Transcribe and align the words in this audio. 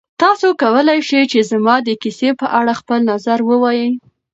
تاسو 0.21 0.47
کولی 0.61 0.99
شئ 1.07 1.21
چې 1.31 1.39
زما 1.51 1.75
د 1.83 1.89
کیسې 2.01 2.29
په 2.39 2.47
اړه 2.59 2.73
خپل 2.81 2.99
نظر 3.11 3.39
ووایئ. 3.49 3.89